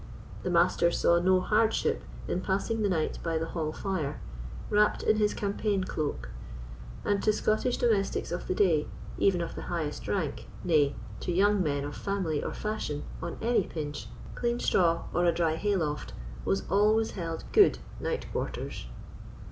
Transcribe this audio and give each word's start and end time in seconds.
The 0.41 0.49
Master 0.49 0.89
saw 0.89 1.19
no 1.19 1.39
hardship 1.41 2.01
in 2.27 2.41
passing 2.41 2.81
the 2.81 2.89
night 2.89 3.19
by 3.21 3.37
the 3.37 3.45
hall 3.49 3.71
fire, 3.71 4.19
wrapt 4.71 5.03
in 5.03 5.17
his 5.17 5.35
campaign 5.35 5.83
cloak; 5.83 6.29
and 7.05 7.21
to 7.21 7.31
Scottish 7.31 7.77
domestics 7.77 8.31
of 8.31 8.47
the 8.47 8.55
day, 8.55 8.87
even 9.19 9.41
of 9.41 9.53
the 9.53 9.61
highest 9.69 10.07
rank, 10.07 10.47
nay, 10.63 10.95
to 11.19 11.31
young 11.31 11.61
men 11.61 11.83
of 11.85 11.95
family 11.95 12.43
or 12.43 12.51
fashion, 12.51 13.03
on 13.21 13.37
any 13.43 13.67
pinch, 13.67 14.07
clean 14.33 14.59
straw, 14.59 15.03
or 15.13 15.25
a 15.25 15.31
dry 15.31 15.53
hayloft, 15.55 16.13
was 16.45 16.63
always 16.67 17.11
held 17.11 17.43
good 17.51 17.77
night 17.99 18.25
quarters. 18.31 18.87